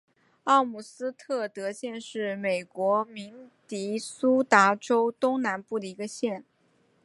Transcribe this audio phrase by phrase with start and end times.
[0.45, 6.43] 奥姆斯特德县是美国明尼苏达州东南部的一个县。